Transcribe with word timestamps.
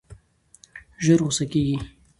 ژر 1.03 1.19
غوسه 1.25 1.45
کېږي. 1.51 1.77